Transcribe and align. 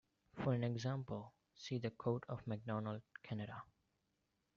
For 0.33 0.53
an 0.55 0.63
example 0.63 1.31
see 1.53 1.77
the 1.77 1.91
coat 1.91 2.23
of 2.27 2.47
Macdonald, 2.47 3.03
Canada. 3.21 3.61